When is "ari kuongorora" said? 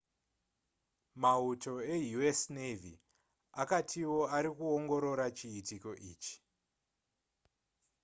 4.35-5.25